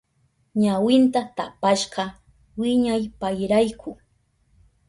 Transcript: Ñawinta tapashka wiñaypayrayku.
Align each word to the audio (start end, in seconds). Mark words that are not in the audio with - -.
Ñawinta 0.63 1.21
tapashka 1.35 2.03
wiñaypayrayku. 2.59 3.89